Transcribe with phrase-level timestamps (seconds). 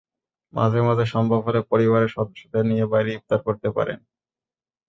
[0.53, 3.99] মাঝে মাঝে সম্ভব হলে পরিবারের সদস্যদের নিয়ে বাইরে ইফতার করতে পারেন।